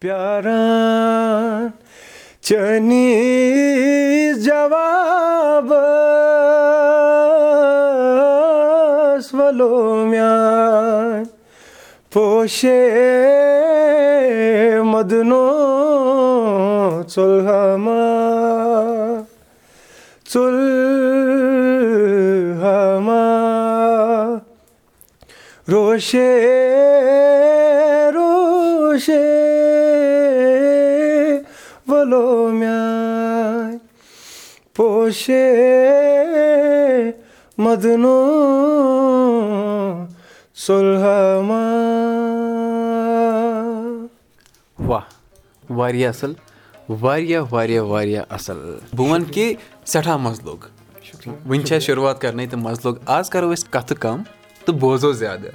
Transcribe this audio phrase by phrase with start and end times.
[0.00, 1.68] پیاران
[2.40, 3.14] چٲنی
[4.44, 5.72] جواب
[9.34, 11.24] وَلو میٛانہِ
[12.12, 12.80] پوشے
[14.92, 15.46] مدنو
[17.14, 18.04] ژُلہما
[20.32, 21.08] ژُلہما
[25.72, 26.32] روشے
[28.14, 29.47] روشے
[34.74, 35.44] پوشے
[37.58, 38.16] مدنو
[40.66, 41.62] ژُلہما
[44.78, 45.00] واہ
[45.70, 46.32] واریاہ اَصٕل
[46.88, 48.58] واریاہ واریاہ واریاہ اَصٕل
[48.96, 50.64] بہٕ وَنہٕ کہِ سٮ۪ٹھاہ مَزٕ لوٚگ
[51.46, 54.22] وٕنہِ چھِ اَسہِ شُروعات کَرنٕے تہٕ مَزٕ لوٚگ آز کَرو أسۍ کَتھٕ کَم
[54.64, 55.50] تہٕ بوزو زیادٕ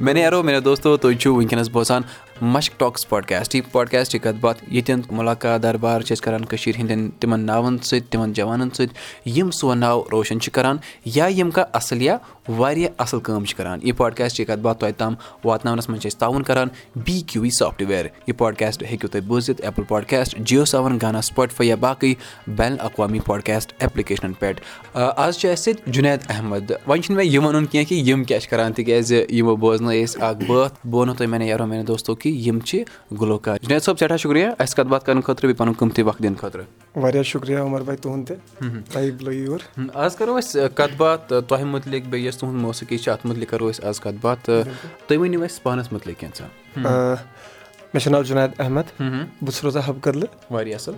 [0.00, 2.02] مےٚ نے یارو مےٚ دوستو تُہۍ چھِو وٕنکیٚنَس بوزان
[2.40, 6.78] مَشک ٹاکٕس پاڈکاسٹ یہِ پاڈکاسٹ یہِ کَتھ باتھ ییٚتٮ۪ن مُلاقات دربار چھِ أسۍ کَران کٔشیٖرِ
[6.80, 11.50] ہِنٛدٮ۪ن تِمَن ناوَن سۭتۍ تِمَن جوانَن سۭتۍ یِم سون ناو روشَن چھِ کَران یا یِم
[11.50, 12.16] کانٛہہ اَصٕل یا
[12.48, 16.08] واریاہ اَصٕل کٲم چھِ کَران یہِ پاڈکاسٹ یہِ کَتھ باتھ توتہِ تام واتناونَس منٛز چھِ
[16.08, 16.68] أسۍ تعاوُن کَران
[17.06, 21.66] بی کیوٗ وی سافٹوِیَر یہِ پاڈکاسٹ ہیٚکِو تُہۍ بوٗزِتھ ایپٕل پاڈکاسٹ جِیو سیوَن گانا سٕپاٹفاے
[21.66, 22.12] یا باقٕے
[22.56, 24.60] بین الاقوامی پاڈکاسٹ ایپلِکیشنَن پؠٹھ
[24.94, 28.40] آز چھِ اَسہِ سۭتۍ جُنید احمد وۄنۍ چھُنہٕ مےٚ یہِ وَنُن کینٛہہ کہِ یِم کیاہ
[28.40, 32.14] چھِ کَران تِکیازِ یِمو بوزنٲے أسۍ اَکھ بٲتھ بہٕ وَنو تۄہہِ مےٚ یارو میانہِ دوستو
[32.14, 32.82] کہِ یِم چھِ
[33.20, 36.38] گُلوکار جُنید صٲب سٮ۪ٹھاہ شُکریہ اَسہِ کَتھ باتھ کَرنہٕ خٲطرٕ بیٚیہِ پَنُن قۭمتی وقت دِنہٕ
[36.40, 36.64] خٲطرٕ
[37.02, 38.36] واریاہ شُکریہ عمر بھاے تُہُنٛد تہِ
[38.92, 43.12] تۄہہِ بُلٲیِو یور آز کَرو أسۍ کَتھ باتھ تۄہہِ مُتعلِق بیٚیہِ یۄس تُہُنٛد موسیٖقی چھِ
[43.12, 44.64] اَتھ مُتعلِق کَرو أسۍ آز کَتھ باتھ تہٕ
[45.06, 46.46] تُہۍ ؤنِو اَسہِ پانَس مُتعلِق کینٛژھا
[47.94, 50.94] مےٚ چھُ ناو جُنید احمد بہٕ چھُس روزان حب کدلہٕ واریاہ اَصٕل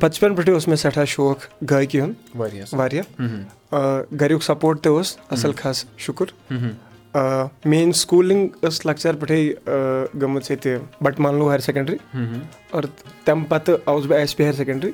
[0.00, 5.52] بَچپَن پٮ۪ٹھٕے اوس مےٚ سٮ۪ٹھاہ شوق گایکی ہُنٛد واریاہ واریاہ گَریُک سَپوٹ تہِ اوس اَصٕل
[5.62, 6.26] خاص شُکُر
[7.14, 9.52] میٲنۍ سکوٗلِنٛگ ٲس لۄکچار پٮ۪ٹھٕے
[10.22, 11.96] گٔمٕژ ییٚتہِ بَٹمالوٗ ہایر سیٚکنڈری
[12.70, 12.82] اور
[13.24, 14.90] تَمہِ پَتہٕ آوُس بہٕ S P higher secondary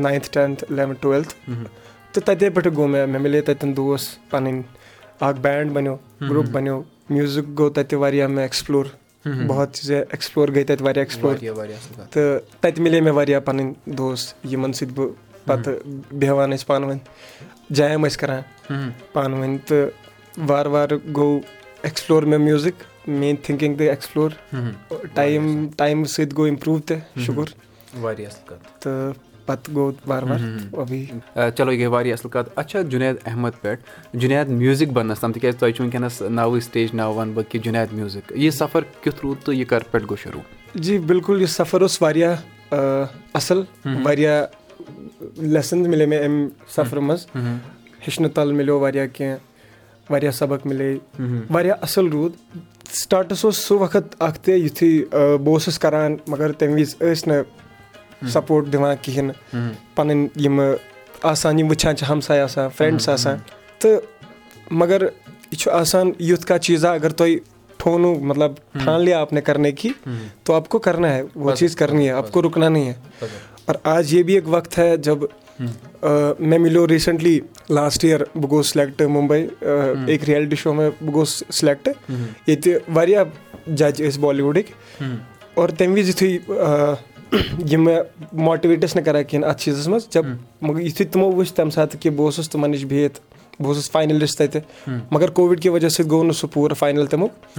[0.00, 1.34] ninth tenth eleventh twelfth
[2.12, 4.62] تہٕ تَتے پٮ۪ٹھٕ گوٚو مےٚ مےٚ مِلے تَتٮ۪ن دوس پَنٕنۍ
[5.20, 5.96] اکھ بینٛڈ بَنیو
[6.30, 8.84] گرُپ بَنیو میوٗزِک گوٚو تَتہِ واریاہ مےٚ ایٚکٕسپلور
[9.46, 11.36] بہت چیٖز ایٚکٕسپلور گٔے تَتہِ واریاہ ایٚکٕسپلور
[12.10, 15.10] تہٕ تَتہِ مِلے مےٚ واریاہ پَنٕنۍ دوس یِمن سۭتۍ بہٕ
[15.46, 16.98] پَتہٕ بیٚہوان ٲسۍ پانہٕ ؤنۍ
[17.70, 21.40] جیم ٲسۍ کران پانہٕ ؤنۍ تہٕ وارٕ وارٕ گوٚو
[21.82, 22.74] ایٚکٕسپلور مےٚ میوٗزِک
[23.08, 24.30] میٲنۍ تھِنکِنٛگ تہِ ایٚکٕسپلور
[25.14, 27.48] ٹایم ٹایمہٕ سۭتۍ گوٚو اِمپروٗ تہِ شُکُر
[28.80, 29.12] تہٕ
[29.46, 34.48] پَتہٕ گوٚو وارٕ وارٕ چلو یہِ گٔے واریاہ اَصٕل کَتھ اچھا جُنید احمد پٮ۪ٹھ جُنید
[34.48, 38.32] میوٗزِک بَننَس تام تِکیازِ تۄہہِ چھُ وٕنکیٚنَس ناوٕے سِٹیج ناو وَنہٕ بہٕ کہِ جُنید میوٗزِک
[38.36, 40.42] یہِ سَفر کیُتھ روٗد تہٕ یہِ کَر پٮ۪ٹھ گوٚو شروٗع
[40.74, 42.36] جی بِلکُل یہِ سَفر اوس واریاہ
[43.34, 43.62] اَصٕل
[44.04, 44.44] واریاہ
[45.36, 49.36] لیسَن مِلے مےٚ اَمہِ سَفرٕ منٛز ہیٚچھنہٕ تَل مِلیو واریاہ کینٛہہ
[50.10, 50.96] واریاہ سبق مِلے۔
[51.50, 52.32] واریاہ اَصٕل روٗد۔
[52.92, 55.04] سٹاٹَس اوس سُہ وقت اَکھ تہِ یُتھُے
[55.36, 57.42] بہٕ اوسُس کَران مگر تَمہِ وِزِ ٲسۍ نہٕ
[58.28, 60.74] سَپوٹ دِوان کِہیٖنۍ۔ نہٕ پَنٕنۍ یِمہٕ
[61.22, 63.36] آسان یِم وٕچھان چھِ ہمساے آسان فرٛٮ۪نٛڈٕس آسان۔
[63.78, 63.98] تہٕ
[64.70, 67.38] مگر یہِ چھُ آسان یُتھ کانٛہہ چیٖزا اگر تۄہہِ
[67.76, 69.88] ٹھونوٗ مطلب ٹھان لیا آپ نے کَرنے کی
[70.42, 72.94] تو آپ کو کرنا ہے وہ چیٖز کَرنی ہے آپ کو رُکنا نہیں ہے
[74.08, 75.18] یہ بھی ایک وقت ہے جب
[76.40, 81.42] مےٚ مِلیو ریٖسنٛٹلی لاسٹ یِیَر بہٕ گوٚوُس سِلٮ۪کٹ مُمبے أکۍ رِیلٹی شو مےٚ بہٕ گوٚوُس
[81.50, 81.88] سِلٮ۪کٹ
[82.46, 83.24] ییٚتہِ واریاہ
[83.66, 85.04] جَج ٲسۍ بالی وُڈٕکۍ
[85.54, 86.28] اور تَمہِ وِزِ یِتھُے
[87.70, 90.26] یِم مےٚ ماٹِویٹ ٲسۍ نہٕ کَران کِہیٖنۍ اَتھ چیٖزَس منٛز جب
[90.62, 92.10] مگر یِتھُے تِمو وٕچھ تَمہِ ساتہٕ کہِ
[93.60, 94.60] بہٕ اوسُس فاینَلِسٹ تَتہِ
[95.10, 97.58] مگر کووِڈ کہِ وجہ سۭتۍ گوٚو نہٕ سُہ پوٗرٕ فاینَل تَمیُک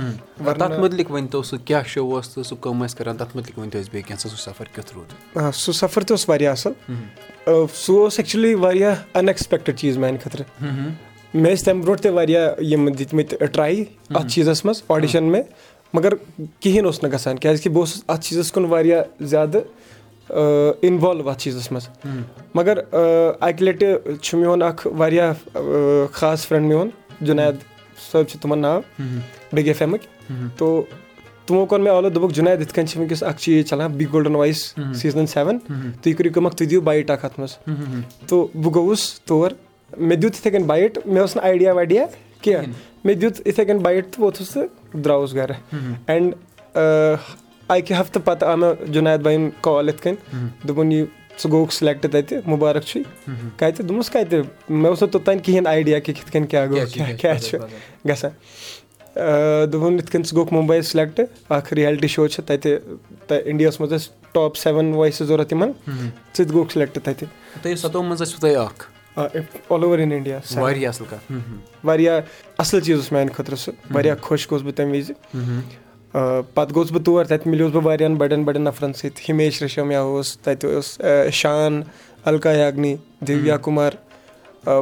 [5.53, 6.73] سُہ سَفر تہِ اوس واریاہ اَصٕل
[7.75, 10.45] سُہ اوس ایٚکچُؤلی واریاہ اَن ایٚکٕسپیکٹِڈ چیٖز میانہِ خٲطرٕ
[11.34, 15.44] مےٚ ٲسۍ تَمہِ برونٛٹھ تہِ واریاہ یِم دِتمٕتۍ ٹراے اَتھ چیٖزَس منٛز آڈِشَن مےٚ
[15.94, 16.16] مگر
[16.59, 19.59] کِہیٖنۍ اوس نہٕ گژھان کیازِ کہِ بہٕ اوسُس اَتھ چیٖزَس کُن واریاہ زیادٕ
[20.81, 21.88] اِنوالو اَتھ چیٖزَس منٛز
[22.56, 25.34] مگر اَکہِ لَٹہِ چھُ میون اکھ واریاہ
[26.12, 26.90] خاص فرٛٮ۪نٛڈ میون
[27.22, 27.56] جُنید
[28.12, 28.80] صٲب چھُ تِمن ناو
[29.53, 30.84] بِگ ایف ایمٕکۍ تو
[31.46, 34.36] تِمو کوٚر مےٚ آلو دوٚپُکھ جُنید یِتھ کٔنۍ چھِ وٕنکیٚس اکھ چیٖز چلان big golden
[34.36, 34.63] voice
[35.01, 35.57] season seven
[36.01, 37.57] تُہۍ کٔرِو کٲم اکھ تُہۍ دِیِو بایٹ اکھ اَتھ منٛز
[38.28, 39.51] تو بہٕ گوٚوُس تور
[39.98, 42.06] مےٚ دیُت یِتھٕے کٔنۍ بایٹ مےٚ اوس نہٕ آیڈیا وایڈیا
[42.42, 42.66] کینٛہہ
[43.04, 45.56] مےٚ دیُت یِتھٕے کٔنۍ بایٹ تہٕ ووٚتھُس تہٕ درٛاوُس گرٕ
[46.07, 46.33] اینڈ
[47.75, 51.06] اَکہِ ہفتہٕ پَتہٕ آو مےٚ جُنید بایِن کال یِتھ کٔنۍ دوٚپُن یہِ
[51.39, 53.01] ژٕ گوٚوُکھ سِلیکٹ تَتہِ مُبارک چھُے
[53.57, 57.15] کَتہِ دوٚپمَس کَتہِ مےٚ اوس نہٕ توٚتانۍ کِہینۍ آیڈیا کہِ کِتھ کٔنۍ کیاہ گوٚو کیاہ
[57.21, 57.57] کیاہ چھُ
[58.09, 58.31] گژھان
[59.71, 61.19] دوٚپُن یِتھ کٔنۍ ژٕ گوٚوُکھ مُمبے سِلیکٹ
[61.50, 62.77] اکھ رِیلٹی شو چھِ تَتہِ
[63.45, 67.27] اِنڈیاہَس منٛز ٲسۍ ٹاپ سیٚوَن وایسِز ضوٚرَتھ یِمن ژٕ تہِ گوٚوُکھ سِلیکٹ تَتہِ
[69.15, 71.31] آل اوٚور اِن اِنڈیا واریاہ اَصٕل کَتھ
[71.83, 72.19] واریاہ
[72.57, 75.12] اَصٕل چیٖز اوس میانہِ خٲطرٕ سُہ واریاہ خۄش گوٚوُس بہٕ تَمہِ وِزِ
[76.13, 80.38] پَتہٕ گوٚوُس بہٕ تور تَتہِ مِلیوس بہٕ واریاہَن بَڑٮ۪ن بَڑٮ۪ن نَفرَن سۭتۍ ہِمیش ریشمیا اوس
[80.38, 81.00] تَتہِ اوس
[81.34, 81.81] شان
[82.25, 82.96] اَلکا یاگنی
[83.28, 83.92] دیویا کُمار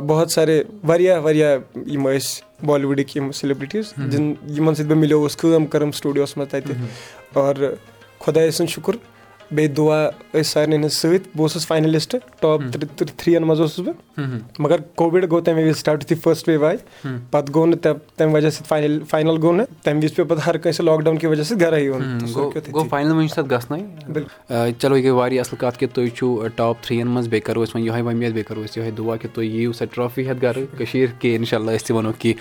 [0.07, 5.91] بہت سارے واریاہ واریاہ یِم ٲسۍ بالیٖوُڈٕکۍ یِم سیلبرٹیٖز یِمن سۭتۍ بہٕ مِلیووُس کٲم کٔرٕم
[5.91, 6.75] سٹوٗڈیوَس منٛز تَتہِ
[7.33, 7.55] اور
[8.19, 8.95] خۄدایہِ سُنٛد شُکُر
[9.51, 14.59] بیٚیہِ دُعا ٲسۍ سارنٕے ہٕنٛدۍ سۭتۍ بہٕ اوسُس فاینلِسٹ ٹاپ تھرٛی یَن منٛز اوسُس بہٕ
[14.59, 16.77] مگر کووِڈ گوٚو تَمہِ وِزِ سِٹاٹ یُتھُے فٔسٹ ویو آیہِ
[17.31, 20.57] پَتہٕ گوٚو نہٕ تَمہِ وجہ سۭتۍ فاینل فاینَل گوٚو نہٕ تَمہِ وِزِ پیٚو پَتہٕ ہر
[20.57, 22.01] کٲنٛسہِ لاک ڈاوُن کہِ وجہ سۭتۍ گرے یُن
[24.79, 27.63] چلو یہِ گٔے واریاہ اَصٕل کَتھ کہِ تُہۍ چھِو ٹاپ تھرٛی یَن منٛز بیٚیہِ کَرو
[27.63, 30.41] أسۍ وۄنۍ یِہوے وۄمید بیٚیہِ کَرو أسۍ یِہوے دُعا کہِ تُہۍ یِیِو سۄ ٹرافی ہٮ۪تھ
[30.41, 32.33] گرٕ کٔشیٖر کے اِنشاء اللہ أسۍ تہِ وَنو کہِ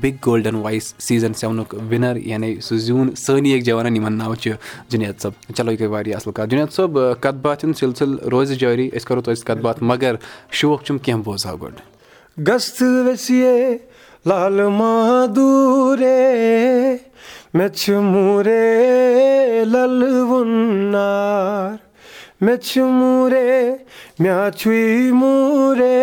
[0.00, 4.52] بِگ گولڈن وایِس سیٖزن سیٚونُک وِنر یعنی سُہ زیوٗن سٲنی اکھ جوانن یِمن ناو چھُ
[4.90, 8.56] جُنید صٲب چلو یہِ گٔے واریاہ اَصٕل کَتھ جُنید صٲب کَتھ باتھ ہُنٛد سِلسِل روزِ
[8.56, 10.14] جٲری أسۍ کَرو تۄہہِ سۭتۍ کَتھ باتھ مگر
[10.50, 11.80] شوق چھُم کیٚنٛہہ بوزہاو گۄڈٕ۔
[14.26, 16.16] لال مادوٗرے
[17.54, 21.76] مےٚ چھُ موٗرے لل وُنار۔
[22.40, 23.70] مےٚ چھُ موٗرے
[25.12, 25.98] موٗرے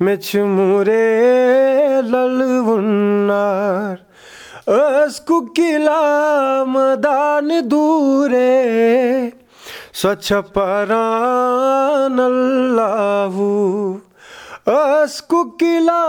[0.00, 1.06] مےٚ چھُ موٗرے
[2.02, 4.09] لل وُنار
[4.70, 8.50] ٲس کُکِلا مدان دوٗرے
[10.00, 12.16] سۄ چھےٚ پران
[12.76, 13.98] لہوٗ
[14.66, 16.04] ٲس کُکِلا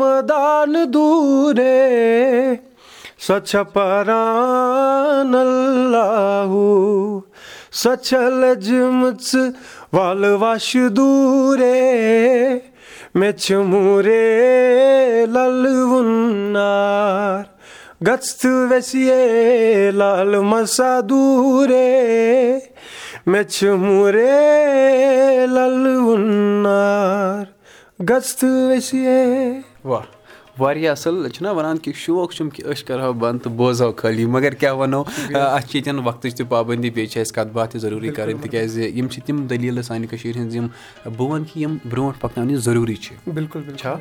[0.00, 1.78] مدان دوٗرے
[3.26, 5.32] سۄ چھےٚ پران
[5.92, 7.20] لہوٗ
[7.82, 7.92] سۄ
[18.04, 21.88] چھےٚ لٔجمٕژ وَلہٕ وَش دوٗرے
[23.26, 27.44] مےٚ چھُ موٗرے لل وُنار
[30.58, 34.54] واریاہ اَصٕل چھِنہ وَنان کہِ شوق چھُم کہِ أسۍ کَرہاو بنٛد تہٕ بوزہاو خٲلی مگر
[34.54, 38.08] کیٛاہ وَنو اَسہِ چھِ ییٚتٮ۪ن وقتٕچ تہِ پابنٛدی بیٚیہِ چھِ اَسہِ کَتھ باتھ تہِ ضروٗری
[38.08, 40.66] کَرٕنۍ تِکیٛازِ یِم چھِ تِم دٔلیٖلہٕ سانہِ کٔشیٖرِ ہِنٛز یِم
[41.16, 43.94] بہٕ وَنہٕ کہِ یِم برونٛٹھ پَکناونہِ ضروٗری چھِ۔ بِلکُل چھا؟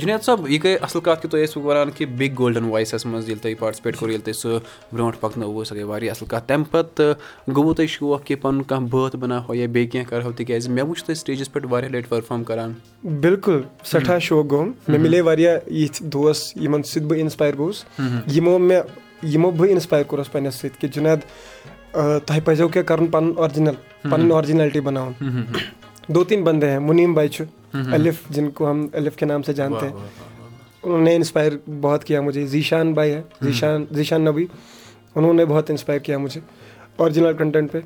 [0.00, 3.28] جُنید صٲب یہِ گٔے اَصٕل کَتھ کہِ تُہۍ ٲسوٕ وَنان کہِ بِگ گولڈن وایسَس منٛز
[3.28, 4.58] ییٚلہِ تۄہہِ پاٹسِپیٹ کوٚر ییٚلہِ تۄہہِ سُہ
[4.92, 7.14] برونٛٹھ پَکنٲوٕ سۄ گٔے واریاہ اَصٕل کَتھ۔ تَمہِ پَتہٕ
[7.56, 11.04] گوٚووُ تۄہہِ شوق کہِ پَنُن کانٛہہ بٲتھ بَناوہو یا بیٚیہِ کینٛہہ کَرہو تِکیٛازِ مےٚ وٕچھ
[11.04, 12.72] تۄہہِ سِٹیجَس پٮ۪ٹھ واریاہ لَٹہِ پٔرفارم کَران۔
[13.04, 17.84] بِلکُل سٮ۪ٹھاہ شوق گوٚو مےٚ مِلے واریاہ یِتھۍ دوس یِمن سۭتۍ بہٕ اِنسپایر گوٚوُس
[18.34, 18.82] یِمو مےٚ
[19.32, 21.20] یِمو بہٕ اِنسپایر کوٚرُس پَنٕنِس سۭتۍ کہِ جُنید
[22.26, 25.12] تۄہہِ پَزیو کیٛاہ کَرُن پَنُن آرجِنَل پَنٕنۍ آرجِنیلٹی بَناوُن
[26.14, 27.44] دو تیٖن بَندے ہیں مُنیٖم باے چھُ
[27.92, 29.86] الف جِن کو ہم الف کے نام سے جانتے
[30.82, 34.46] انہوں نے اِنسپایر بہت کیا مجھے زیٖشان باے ہے زیٖشان زیٖشان نبی
[35.14, 36.40] انہوں نے بہت اِنسپایر کیا مجھے
[36.98, 37.80] آرجِنَل کَنٹینٹ پے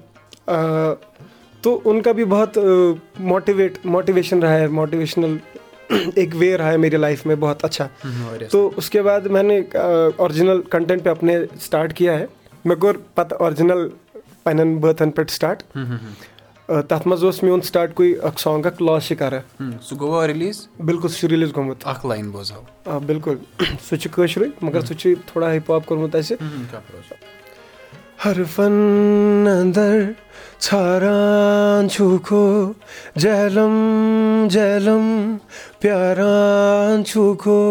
[1.62, 2.58] تو ان کا بھی بہت
[3.20, 5.36] ماٹِویٹ ماٹِویشن رہا ہے ماٹِویشنل
[6.58, 7.88] رہا ہے میری لائف میں بہت اچھا
[8.50, 12.26] تو اس کے بعد میں نے آرجِنَل کَنٹینٹ پے اپنے سٹاٹ کیا ہے
[12.64, 13.88] مےٚ کوٚر پَتہٕ آرجِنَل
[14.44, 15.62] پنٕنٮ۪ن بٲتھن پٮ۪ٹھ سٹاٹ
[16.88, 19.38] تَتھ منٛز اوس میون سٹاٹکُے اکھ سانگ اکھ لاس شِکارا
[19.82, 23.36] سُہ گوٚوا رِلیٖز بِلکُل سُہ چھُ رِلیٖز گوٚمُت اکھ لاین بوزہاو آ بِلکُل
[23.88, 26.36] سُہ چھُ کٲشرُے مگر سُہ چھُ تھوڑا ہِپ ہاپ کوٚرمُت اَسہِ
[28.24, 30.00] ہر فن اندر
[30.62, 32.46] ژھاران چھُکھو
[33.20, 33.76] جہلم
[34.50, 35.06] جہلم
[35.80, 37.62] پیاران چھُکھو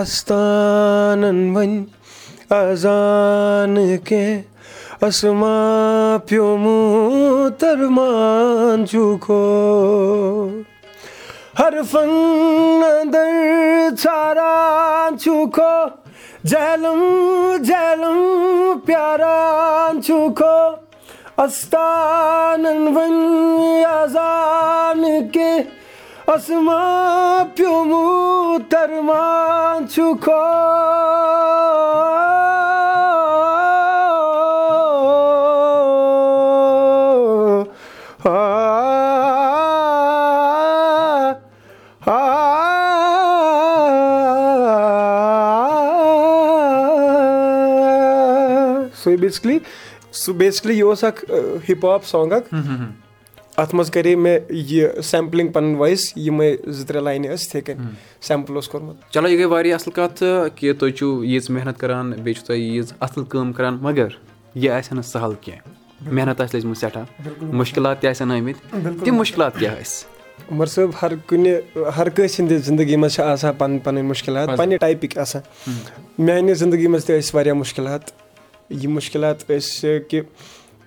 [0.00, 1.84] اَستانن وۄنۍ
[2.60, 5.56] اَذان کیٚنٛہہ اَسما
[6.26, 9.44] پیومُت ترمان چھُکھو
[11.58, 12.10] ہر فن
[12.92, 13.28] اندر
[16.50, 17.00] جہلم
[17.66, 18.18] جہلم
[18.86, 20.58] پیاران چھُکھو
[21.44, 25.02] اَستانن وۄنۍ اَذان
[25.32, 26.82] کیٚنٛہہ اَسما
[27.56, 28.74] پیومُت
[49.28, 49.58] بیسِکلی
[50.12, 51.24] سُہ بیسِکلی یہِ اوس اکھ
[51.68, 52.54] ہِپ ہاپ سانگ اکھ
[53.56, 57.94] اَتھ منٛز کَرے مےٚ یہِ سیمپلِنٛگ پَنٕنۍ وایِس یِمے زٕ ترٛےٚ لاینہٕ ٲسۍ یِتھٕے کٔنۍ
[58.20, 60.22] سیمپٕل اوس کوٚرمُت چلو یہِ گٔے واریاہ اَصٕل کَتھ
[60.56, 64.08] کہِ تُہۍ چھِو ییٖژ محنت کَران بیٚیہِ چھُو تۄہہِ ییٖژ اَصٕل کٲم کَران مگر
[64.54, 69.14] یہِ آسہِ ہا نہٕ سَہل کینٛہہ محنت آسہِ لٔجمٕژ سٮ۪ٹھاہ مُشکِلات تہِ آسن آمٕتۍ تِم
[69.14, 70.06] مُشکِلات کیٛاہ ٲسۍ
[70.50, 71.54] عمر صٲب ہر کُنہِ
[71.96, 75.42] ہر کٲنٛسہِ ہِنٛدِ زندگی منٛز چھِ آسان پَنٕنۍ پَنٕنۍ مُشکِلات پَنٕنہِ ٹایپٕکۍ آسان
[76.18, 78.10] میانہِ زندگی منٛز تہِ ٲسۍ واریاہ مُشکِلات
[78.70, 80.20] یِم مُشکِلات ٲسۍ کہِ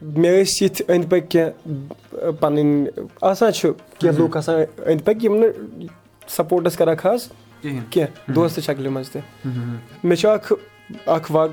[0.02, 3.70] مےٚ ٲسۍ یِتھۍ أنٛدۍ پٔکۍ کینٛہہ پَنٕنۍ آسان چھُ
[4.00, 5.86] کینٛہہ لُکھ آسان أنٛدۍ پٔکۍ یِم نہٕ
[6.28, 7.28] سَپوٹ ٲسۍ کَران خاص
[7.62, 9.22] کینٛہہ دوستہٕ شکلہِ منٛز تہِ۔
[10.04, 10.54] مےٚ چھُ اَکھ
[11.06, 11.48] اکھ وا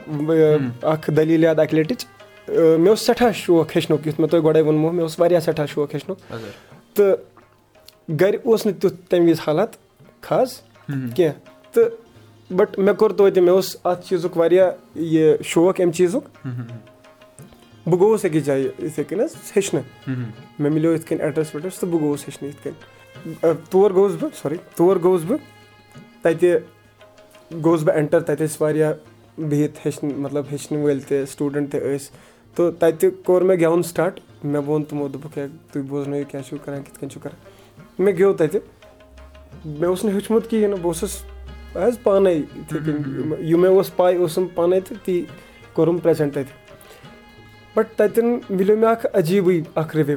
[0.82, 2.06] اکھ دٔلیٖل یاد اَکہِ لَٹِچ
[2.48, 5.94] مےٚ اوس سٮ۪ٹھاہ شوق ہیٚچھنُک یُتھ مےٚ تۄہہِ گۄڈَے ووٚنمو مےٚ اوس واریاہ سٮ۪ٹھاہ شوق
[5.94, 6.18] ہیٚچھنُک۔
[6.94, 7.16] تہٕ
[8.20, 9.68] گرِ اوس نہٕ تیُتھ تَمہِ وِزِ حالات
[10.20, 10.60] خاص
[11.16, 11.32] کیٚنٛہہ۔
[11.72, 11.84] تہٕ
[12.50, 16.28] بَٹ مےٚ کوٚر توتہِ مےٚ اوس اَتھ چیٖزُک واریاہ یہِ شوق اَمہِ چیٖزُک
[17.86, 19.84] بہٕ گوٚوُس أکِس جایہِ یِتھٕے کٔنۍ حظ ہیٚچھنہٕ
[20.58, 24.30] مےٚ مِلیو یِتھ کٔنۍ ایڈرَس ویڈرَس تہٕ بہٕ گوٚوُس ہیٚچھنہٕ یِتھ کٔنۍ تور گوٚوُس بہٕ
[24.42, 25.38] سوری تور گوٚوُس بہٕ
[26.22, 26.56] تَتہِ
[27.64, 28.92] گوٚوُس بہٕ اٮ۪نٹَر تَتہِ ٲسۍ واریاہ
[29.38, 32.10] بِہِتھ ہیٚچھنہٕ مطلب ہیٚچھنہٕ وٲلۍ تہِ سٹوٗڈَنٛٹ تہِ ٲسۍ
[32.54, 36.56] تہٕ تَتہِ کوٚر مےٚ گٮ۪وُن سٹاٹ مےٚ ووٚن تِمو دوٚپُکھ ہے تُہۍ بوزنٲیِو کیٛاہ چھُو
[36.64, 38.60] کَران کِتھ کٔنۍ چھُو کَران مےٚ گیوٚو تَتہِ
[39.64, 41.22] مےٚ اوس نہٕ ہیوٚچھمُت کِہیٖنۍ نہٕ بہٕ اوسُس
[41.86, 45.22] حظ پانَے یِتھَے کٔنۍ یہِ مےٚ اوس پَے اوسُم پانَے تہٕ تی
[45.72, 50.16] کوٚرُم پرٛٮ۪زَنٛٹ تَتہِ بَٹ تَتٮ۪ن مِلیو مےٚ اَکھ عجیٖبٕے اَکھ رِوِو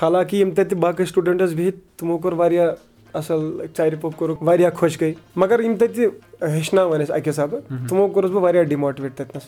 [0.00, 2.70] حالانکہِ یِم تَتہِ باقٕے سٹوٗڈَنٛٹ ٲسۍ بِہِتھ تِمو کوٚر واریاہ
[3.14, 6.06] اَصٕل ژَرِ پوٚپ کوٚرُکھ واریاہ خۄش گٔے مگر یِم تَتہِ
[6.42, 9.44] ہیٚچھناوان ٲسۍ اَکہِ حِسابہٕ تِمو کوٚرُس بہٕ واریاہ ڈِماٹِویٹ تَتِنَس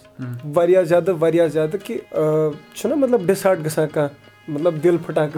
[0.54, 1.98] واریاہ زیادٕ واریاہ زیادٕ کہِ
[2.74, 5.28] چھُنہ مطلب ڈِسہاٹ گژھان کانٛہہ مطلب دِل پھٕٹان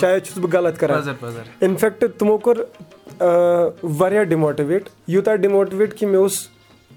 [0.00, 1.08] شاید چھُس بہٕ غلط کَران
[1.60, 2.56] اِنفیکٹ تِمو کوٚر
[3.98, 6.46] واریاہ ڈِماٹِویٹ یوٗتاہ ڈِماٹِویٹ کہِ مےٚ اوس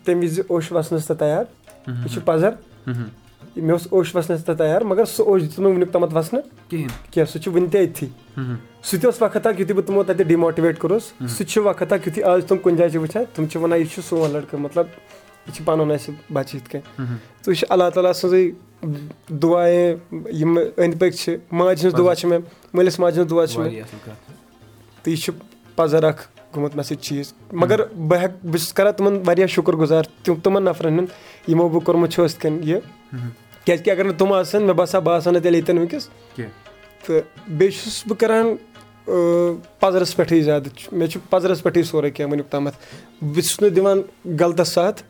[0.05, 1.43] تَمہِ وِزِ اوش وَسنَس تہِ تیار
[1.87, 2.51] یہِ چھُ پَزَر
[2.87, 7.25] مےٚ اوس اوش وَسنَس تہِ تیار مگر سُہ اوش دیُت نہٕ وٕنیُک تامَتھ وَسنہٕ کینٛہہ
[7.31, 8.07] سُہ چھُ وٕنہِ تہِ أتھی
[8.83, 11.93] سُہ تہِ اوس وقت اکھ یُتھُے بہٕ تِمو تَتہِ ڈِماٹِویٹ کوٚرُس سُہ تہِ چھُ وقت
[11.93, 14.59] اکھ یُتھُے آز تِم کُنہِ جایہِ چھِ وٕچھان تِم چھِ وَنان یہِ چھُ سون لٔڑکہٕ
[14.59, 14.85] مطلب
[15.47, 16.81] یہِ چھُ پَنُن اَسہِ بَچہٕ یِتھ کٔنۍ
[17.43, 18.51] تہٕ یہِ چھُ اللہ تعالیٰ سٕنٛزٕے
[18.83, 19.95] دُعاے
[20.31, 22.39] یِم أنٛدۍ پٔکۍ چھِ ماجہِ ہِنٛز دُعا چھِ مےٚ
[22.73, 23.83] مٲلِس ماجہِ ہِنٛز دُعا چھِ مےٚ
[25.03, 25.33] تہٕ یہِ چھُ
[25.75, 26.21] پَزَر اکھ
[26.55, 30.35] گوٚمُت مےٚ سۭتۍ چیٖز مگر بہٕ ہٮ۪کہٕ بہٕ چھُس کَران تِمَن واریاہ شُکُر گُزار تِم
[30.43, 32.79] تِمَن نفرَن ہُنٛد یِمو بہٕ کوٚرمُت چھُ یِتھ کٔنۍ یہِ
[33.65, 36.07] کیٛازِکہِ اگر نہٕ تِم آسَن مےٚ باسان بہٕ آسہٕ ہا نہٕ تیٚلہِ ییٚتٮ۪ن وٕنکٮ۪س
[37.05, 38.55] تہٕ بیٚیہِ چھُس بہٕ کَران
[39.79, 42.75] پَزرَس پٮ۪ٹھٕے زیادٕ مےٚ چھُ پَزرَس پٮ۪ٹھٕے سورُے کینٛہہ وٕنیُک تامَتھ
[43.21, 44.01] بہٕ چھُس نہٕ دِوان
[44.39, 45.03] غلطَس ساتھ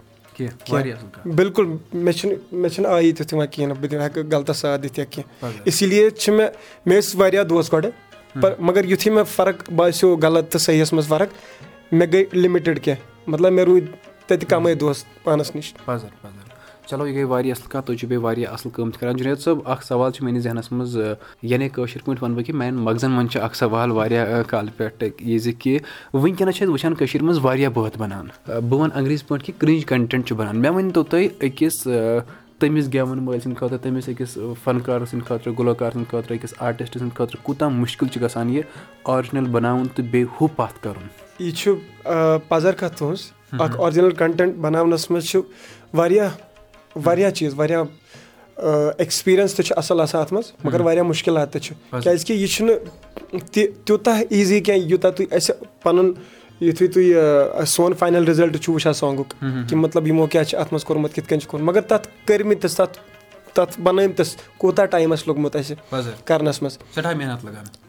[1.25, 4.81] بِلکُل مےٚ چھُنہٕ مےٚ چھُنہٕ آیی تیُتھ یِوان کِہیٖنۍ نہٕ بہٕ دِمہٕ ہٮ۪کہٕ غلطس ساتھ
[4.81, 6.49] دِتھ یا کینٛہہ اسی لیے چھِ مےٚ
[6.85, 7.89] مےٚ ٲسۍ واریاہ دوس گۄڈٕ
[8.59, 11.29] مگر یُتھُے مےٚ فرق باسیو غلط تہٕ صحیحَس منٛز فرق
[11.91, 13.87] مےٚ گٔے لِمِٹِڈ کینٛہہ مطلب مےٚ روٗدۍ
[14.27, 15.73] تَتہِ کَمٕے دوس پانَس نِش
[16.89, 19.37] چلو یہِ گٔے واریاہ اَصٕل کَتھ تُہۍ چھِو بیٚیہِ واریاہ اَصٕل کٲم تہِ کَران۔ جُنید
[19.39, 20.97] صٲب اَکھ سوال چھُ میٛٲنِس ذہنَس منٛز
[21.41, 25.03] یعنی کٲشِر پٲٹھۍ وَنہٕ بہٕ کہِ میٛانٮ۪ن مغزَن منٛز چھِ اَکھ سوال واریاہ کالہٕ پٮ۪ٹھ
[25.19, 25.77] یہِ زِ کہِ
[26.13, 29.85] وٕنکٮ۪نَس چھِ أسۍ وٕچھان کٔشیٖرِ منٛز واریاہ بٲتھ بَنان۔ بہٕ وَنہٕ انٛگریٖزِ پٲٹھۍ کہِ کِرٛنٛچ
[29.85, 31.87] کَنٹٮ۪نٛٹ چھُ بَنان۔ مےٚ ؤنۍتو تُہۍ أکِس
[32.59, 36.93] تٔمِس گٮ۪وَن وٲلۍ سٕنٛدِ خٲطرٕ تٔمِس أکِس فَنکار سٕنٛدِ خٲطرٕ گُلوکار سٕنٛدِ خٲطرٕ أکِس آرٹِسٹ
[36.93, 38.63] سٕنٛدِ خٲطرٕ کوٗتاہ مُشکِل چھُ گژھان یہِ
[39.03, 41.07] آرجِنَل بَناوُن تہٕ بیٚیہِ ہُہ پَتھ کَرُن؟
[41.39, 41.75] یہِ چھُ
[42.47, 45.41] پَزَر کَتھ تُہٕنٛز۔ اَکھ آرجِنَل کَنٹٮ۪نٛٹ بَناونَس منٛز چھُ
[45.93, 46.29] واریاہ
[46.95, 47.83] واریاہ چیٖز واریاہ
[48.57, 52.77] ایٚکٕسپیٖریَنٕس تہِ چھُ اَصٕل آسان اَتھ منٛز مگر واریاہ مُشکِلات تہِ چھِ کیٛازِکہِ یہِ چھُنہٕ
[53.53, 56.11] تہِ تیوٗتاہ ایٖزی کینٛہہ یوٗتاہ تُہۍ اَسہِ پَنُن
[56.61, 59.33] یُتھُے تُہۍ سون فاینَل رِزَلٹ چھُ وٕچھان سانٛگُک
[59.69, 62.75] کہِ مطلب یِمو کیٛاہ چھِ اَتھ منٛز کوٚرمُت کِتھ کٔنۍ چھُ کوٚرمُت مگر تَتھ کٔرمٕتِس
[62.75, 62.99] تَتھ
[63.53, 65.75] تَتھ بَنٲومٕتِس کوٗتاہ ٹایم آسہِ لوٚگمُت اَسہِ
[66.25, 66.77] کَرنَس منٛز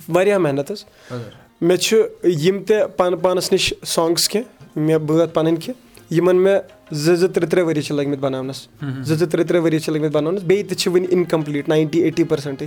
[0.08, 0.84] واریاہ محنت حظ
[1.60, 6.58] مےٚ چھُ یِم تہِ پانہٕ پانَس نِش سانٛگٕس کینٛہہ مےٚ بٲتھ پَنٕنۍ کینٛہہ یِمَن مےٚ
[6.92, 10.12] زٕ زٕ ترٛےٚ ترٛےٚ ؤری چھِ لٔگمٕتۍ بَناونَس زٕ زٕ ترٛےٚ ترٛےٚ ؤری چھِ لٔگمٕتۍ
[10.14, 12.66] بَناونَس بیٚیہِ تہِ چھِ وٕنہِ اِنکَمپٕلیٖٹ ناینٹی ایٹی پٔرسَنٛٹٕے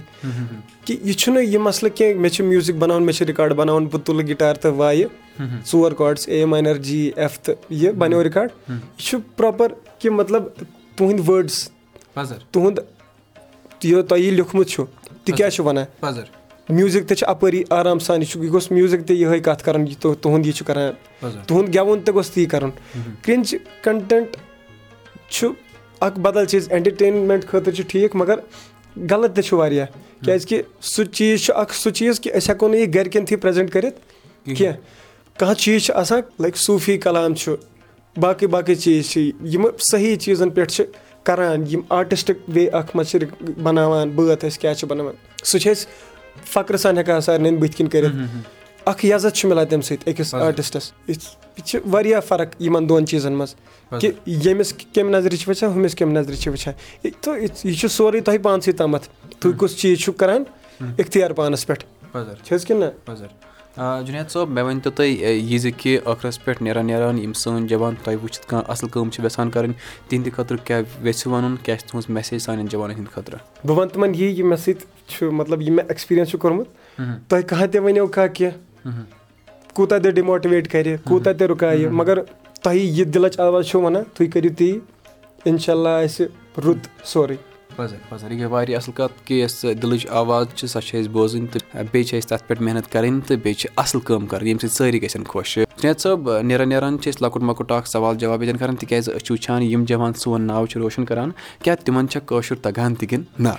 [0.85, 4.01] کہِ یہِ چھُنہٕ یہِ مَسلہٕ کینٛہہ مےٚ چھُ میوٗزِک بَناوُن مےٚ چھِ رِکاڈ بَناوُن بہٕ
[4.05, 5.05] تُلہٕ گِٹار تہٕ وایہِ
[5.71, 10.43] ژور کاڈٕس اے ماینَر جی ایف تہٕ یہِ بَنیو رِکاڈ یہِ چھُ پرٛاپَر کہِ مطلب
[10.95, 11.69] تُہٕنٛدۍ وٲڈٕس
[12.51, 12.79] تُہُنٛد
[13.83, 14.83] یہِ تۄہہِ یہِ لیوٗکھمُت چھُ
[15.25, 15.85] تہِ کیٛاہ چھُ وَنان
[16.69, 19.87] میوٗزِک تہِ چھِ اَپٲری آرام سان یہِ چھُ یہِ گوٚژھ میوٗزِک تہِ یِہوے کَتھ کَرُن
[19.87, 20.91] یہِ تُہُنٛد یہِ چھُ کَران
[21.47, 22.69] تُہُنٛد گٮ۪وُن تہِ گوٚژھ تی کَرُن
[23.21, 24.37] کِرٛنٛچ کَنٹٮ۪نٛٹ
[25.29, 25.51] چھُ
[26.05, 28.39] اَکھ بَدَل چیٖز اٮ۪نٹَرٹینمٮ۪نٛٹ خٲطرٕ چھُ ٹھیٖک مگر
[29.11, 29.85] غلط تہِ چھُ واریاہ
[30.25, 33.71] کیٛازِکہِ سُہ چیٖز چھُ اَکھ سُہ چیٖز کہِ أسۍ ہٮ۪کو نہٕ یہِ گَرِکٮ۪ن تھی پرٛٮ۪زَنٛٹ
[33.73, 33.99] کٔرِتھ
[34.45, 34.75] کینٛہہ
[35.39, 37.55] کانٛہہ چیٖز چھُ آسان لایِک صوٗفی کَلام چھُ
[38.15, 40.83] باقٕے باقٕے چیٖز چھِ یِمہٕ صحیح چیٖزَن پٮ۪ٹھ چھِ
[41.23, 45.71] کَران یِم آٹِسٹِک وے اَکھ منٛز چھِ بَناوان بٲتھ أسۍ کیٛاہ چھِ بَناوان سُہ چھِ
[45.71, 45.87] أسۍ
[46.45, 48.15] فخرٕ سان ہٮ۪کان سارنٕے بٕتھِ کَنۍ کٔرِتھ.
[48.85, 51.15] اَکھ عزت چھُ مِلان تَمہِ سۭتۍ أکِس آٹِسٹَس یہِ
[51.65, 53.55] چھِ واریاہ فرق یِمَن دۄن چیٖزَن منٛز
[54.01, 58.19] کہِ ییٚمِس کَمہِ نظرِ چھِ وٕچھان ہُمِس کَمہِ نظرِ چھِ وٕچھان۔ تہٕ یہِ چھُ سورُے
[58.19, 59.07] تۄہہِ پانسٕے تامَتھ۔
[59.39, 60.43] تُہۍ کُس چیٖز چھُو کَران؟
[60.97, 61.83] اِختِیار پانَس پٮ۪ٹھ۔
[62.43, 63.13] چھِ حظ کِنہٕ؟ نہ
[63.77, 67.93] جُنید صٲب مےٚ ؤنۍتو تُہۍ یہِ زِ کہِ ٲخرَس پٮ۪ٹھ نیران نیران یِم سٲنۍ جوان
[68.03, 69.73] تۄہہِ وٕچھِتھ کانٛہہ اَصٕل کٲم چھِ یَژھان کَرٕنۍ
[70.07, 73.93] تِہنٛدِ خٲطرٕ کیٛاہ یژھِو وَنُن کیٛاہ چھِ تُہٕنٛز میسیج سانٮ۪ن جوانَن ہِنٛدِ خٲطرٕ؟ بہٕ وَنہٕ
[73.93, 76.67] تِمَن یی یہِ مےٚ سۭتۍ چھُ مطلب یہِ مےٚ ایٚکٕسپیٖریَنٕس چھُ کوٚرمُت۔
[77.29, 79.01] تۄہہِ کانٛہہ تہِ ؤنِو کانٛہہ کینٛہہ
[79.73, 82.19] کوٗتاہ تہِ ڈِماٹِویٹ کَرِ کوٗتاہ تہِ رُکایہِ مگر
[82.63, 84.79] تۄہہِ یہِ دِلٕچ آواز چھو وَنان تُہۍ کٔرِو تی
[85.45, 86.27] اِنشاء اللہ آسہِ
[86.65, 87.35] رُت سورُے
[87.75, 91.47] پَزَر یہِ گٔے واریاہ اَصٕل کَتھ کہِ یۄس دِلٕچ آواز چھِ سۄ چھِ اَسہِ بوزٕنۍ
[91.51, 94.61] تہٕ بیٚیہِ چھِ اَسہِ تَتھ پٮ۪ٹھ محنت کَرٕنۍ تہٕ بیٚیہِ چھِ اَصٕل کٲم کَرٕنۍ ییٚمہِ
[94.61, 98.43] سۭتۍ سٲری گژھن خۄش جُنید صٲب نیران نیران چھِ أسۍ لۄکُٹ مۄکُٹ اکھ سوال جواب
[98.43, 101.31] ییٚتٮ۪ن کران تِکیازِ أسۍ چھِ وٕچھان یِم جوان سون ناو چھِ روشن کران
[101.63, 103.53] کیاہ تِمن چھا کٲشُر تگان تہِ کِنہٕ نہ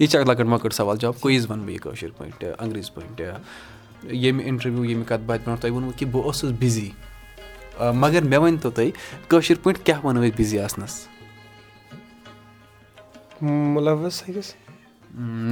[0.00, 4.12] یہِ چھِ اکھ لۄکٕٹ مۄکٕٹ سوال جواب کُیِز وَنہٕ بہٕ یہِ کٲشِر پٲٹھۍ انگریٖزِ پٲٹھۍ
[4.12, 6.90] ییٚمہِ اِنٹرویو ییٚمہِ کَتھ باتھِ برونٛٹھ تۄہہِ ووٚنوُ کہِ بہٕ اوسُس بِزی
[7.94, 8.90] مگر مےٚ ؤنۍتو تُہۍ
[9.28, 11.00] کٲشِر پٲٹھۍ کیاہ وَنو أسۍ بِزی آسنَس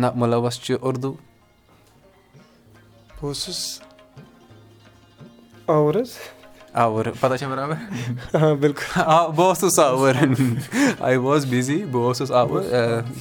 [0.01, 1.13] نہ مُلوث چھُ اُردو
[3.17, 3.61] بہٕ اوسُس
[5.75, 6.13] آوُر حظ
[6.73, 10.15] آوُر پَتہ چھا برابر بِلکُل آ بہٕ اوسُس آوُر
[11.01, 12.63] آی واز بِزی بہٕ اوسُس آوُر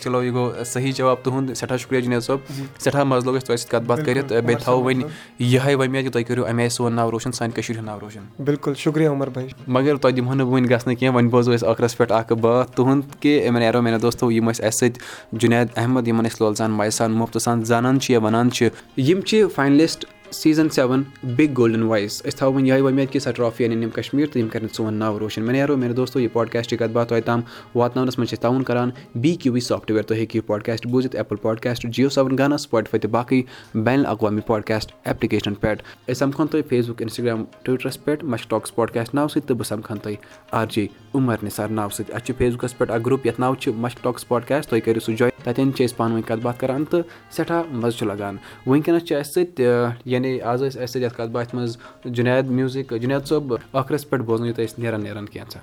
[0.04, 2.38] چلو یہِ گوٚو صحیح جواب تُہُنٛد سٮ۪ٹھاہ شُکریہ جُنید صٲب
[2.80, 5.08] سٮ۪ٹھاہ مَزٕ لوٚگ اَسہِ تۄہہِ سۭتۍ کَتھ باتھ کٔرِتھ بیٚیہِ تھاوو وۄنۍ
[5.40, 8.44] یِہے وۄمید کہِ تُہۍ کٔرِو اَمہِ آیہِ سون ناو روشَن سانہِ کٔشیٖرِ ہُنٛد ناو روشَن
[8.44, 11.98] بِلکُل شُکریہ عمر بھاے مگر تۄہہِ دِمہو نہٕ وٕنۍ گژھنہٕ کینٛہہ وۄنۍ بوزو أسۍ ٲخرَس
[11.98, 16.08] پٮ۪ٹھ اَکھ باتھ تُہُنٛد کہِ اِمن ایرو میانیو دوستو یِم ٲسۍ اَسہِ سۭتۍ جُنید احمد
[16.08, 19.44] یِمن أسۍ لول سان مایہِ سان مُفتہٕ سان زانان چھِ یا وَنان چھِ یِم چھِ
[19.56, 21.02] finalist season seven
[21.36, 24.42] big golden voice أسۍ تھاوو وۄنۍ یِہوے وۄمید کہِ سۄ ٹرافی اَنن یِم کشمیٖر تہٕ
[24.42, 27.42] یِم کَرن سون ناو روشَن مےٚ نیرو میانہِ دوستو یہِ پاڈکاسٹٕچ کَتھ باتھ تۄہہِ تام
[27.76, 28.90] واتناونَس منٛز چھِ تعاوُن کران
[29.22, 33.00] بی کیوٗ وی سافٹوِیَر تُہۍ ہیٚکِو یہِ پاڈکاسٹ بوٗزِتھ ایپٕل پاڈکاسٹ جِیو سیوَن گانا سُپاٹفاے
[33.00, 33.42] تہٕ باقٕے
[33.74, 39.16] بین الاقوامی پاڈکاسٹ ایپلِکیشنَن پٮ۪ٹھ أسۍ سَمکھون تۄہہِ فیس بُک اِنسٹاگرٛام ٹُوِٹرَس پٮ۪ٹھ مشٹاکٕس پاڈکاسٹ
[39.16, 42.78] ناوٕ سۭتۍ تہٕ بہٕ سَمکھان تۄہہِ جے عُمر نِثار ناوٕ سۭتۍ اَسہِ چھُ فیس بُکَس
[42.78, 45.98] پٮ۪ٹھ اکھ گرُپ یَتھ ناو چھُ مشٹاکٕس پاڈکاسٹ تُہۍ کٔرِو سُہ جویِن تَتٮ۪ن چھِ أسۍ
[45.98, 50.40] پانہٕ ؤنۍ کَتھ باتھ کَران تہٕ سٮ۪ٹھاہ مَزٕ چھُ لگان وٕنکیٚنَس چھِ اَسہِ سۭتۍ یعنی
[50.42, 54.54] آز ٲسۍ اَسہِ سۭتۍ یَتھ کَتھ باتھِ منٛز جُنید میوٗزِک جُنید صٲب ٲخرَس پٮ۪ٹھ بوزنٲیِو
[54.54, 55.60] تُہۍ أسۍ نیران نیران کینٛژھا؟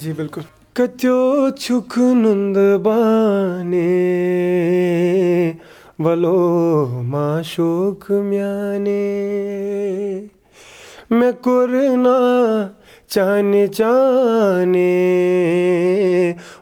[0.00, 0.42] جی بِلکُل
[0.76, 3.86] کَتیو چھُکھ نُند بانے
[6.04, 9.06] وَلو ماشوق میانے
[11.10, 12.18] مےٚ کوٚر نا
[13.12, 14.92] چانہِ چانے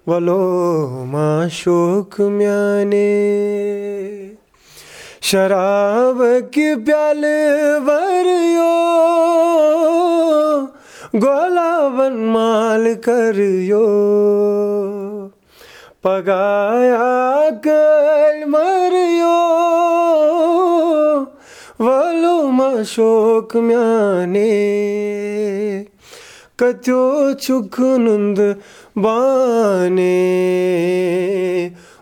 [0.07, 3.07] وَلو ماشوق میانے
[5.29, 8.75] شرابٕکۍ پیالہٕ وَریو
[11.23, 13.87] گۄلابَن مال کَریو
[17.65, 19.41] کٔلۍ مَریو
[21.87, 24.53] وَلو ماشوق میانے
[26.59, 27.03] کَتیو
[27.43, 28.39] چھُکھ نُند